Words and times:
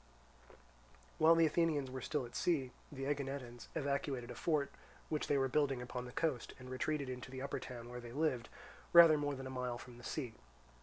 While 1.19 1.35
the 1.35 1.45
Athenians 1.45 1.91
were 1.91 2.01
still 2.01 2.25
at 2.25 2.35
sea, 2.35 2.71
the 2.91 3.05
Aeginetans 3.05 3.67
evacuated 3.75 4.31
a 4.31 4.33
fort 4.33 4.71
which 5.09 5.27
they 5.27 5.37
were 5.37 5.47
building 5.47 5.79
upon 5.79 6.05
the 6.05 6.11
coast, 6.11 6.53
and 6.57 6.71
retreated 6.71 7.07
into 7.07 7.29
the 7.29 7.43
upper 7.43 7.59
town 7.59 7.87
where 7.87 8.01
they 8.01 8.11
lived, 8.11 8.49
rather 8.93 9.15
more 9.15 9.35
than 9.35 9.45
a 9.45 9.51
mile 9.51 9.77
from 9.77 9.99
the 9.99 10.03
sea. 10.03 10.33